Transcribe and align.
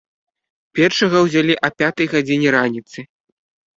Першага 0.77 1.17
ўзялі 1.25 1.53
а 1.67 1.71
пятай 1.81 2.07
гадзіне 2.17 2.49
раніцы. 2.59 2.99